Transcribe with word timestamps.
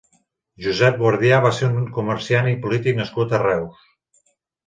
Josep 0.67 0.95
Guardià 1.01 1.41
va 1.43 1.51
ser 1.57 1.67
un 1.75 1.83
comerciant 1.99 2.49
i 2.51 2.55
polític 2.63 2.97
nascut 3.01 3.35
a 3.39 3.43
Reus. 3.45 3.87